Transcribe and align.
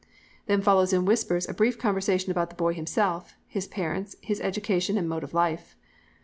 "Then 0.47 0.63
follows 0.63 0.93
in 0.93 1.05
whispers 1.05 1.47
a 1.47 1.53
brief 1.53 1.77
conversation 1.77 2.31
about 2.31 2.49
the 2.49 2.55
boy 2.55 2.73
himself, 2.73 3.35
his 3.47 3.67
parents, 3.67 4.15
his 4.21 4.41
education 4.41 4.97
and 4.97 5.07
mode 5.07 5.23
of 5.23 5.31
life. 5.35 5.75